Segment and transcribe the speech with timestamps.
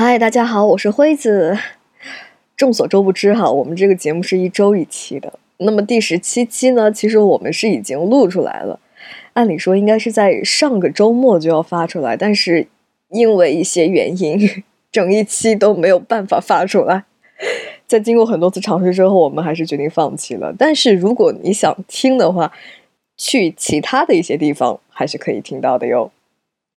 [0.00, 1.58] 嗨，大家好，我是辉子。
[2.56, 5.40] 众所周知哈，我们这个节目是一周一期的。
[5.56, 8.78] 那么第十七期呢，其实我们是已经录出来了，
[9.32, 12.68] 按理说应该是在上个周末就要发出来，但是
[13.08, 14.38] 因为一些原因，
[14.92, 17.02] 整一期都没有办法发出来。
[17.88, 20.54] 在经过很多次尝试之后，我们还是决定放弃了。
[20.56, 22.52] 但是如果你想听的话，
[23.16, 26.12] 去其他的一些地方还是可以听到的哟。